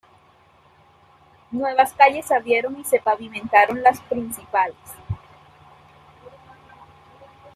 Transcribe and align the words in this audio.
Nuevas 1.51 1.93
calles 1.93 2.25
se 2.25 2.33
abrieron 2.33 2.79
y 2.79 2.83
se 2.83 2.99
pavimentaron 2.99 3.83
las 3.83 4.01
principales. 4.01 4.73